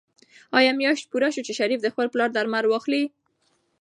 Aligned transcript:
آیا 0.57 0.71
میاشت 0.79 1.05
پوره 1.11 1.29
شوه 1.33 1.45
چې 1.47 1.53
شریف 1.59 1.79
د 1.81 1.87
خپل 1.93 2.07
پلار 2.13 2.29
درمل 2.33 2.65
واخلي؟ 2.67 3.03